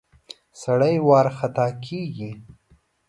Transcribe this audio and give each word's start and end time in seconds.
سړی 0.61 0.95
ورخطا 1.09 1.67
کېږي. 1.83 2.31